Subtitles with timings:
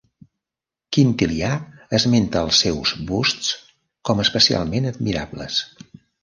[0.95, 1.49] Quintilià
[1.97, 3.53] esmenta els seus busts
[4.11, 5.63] com especialment admirables.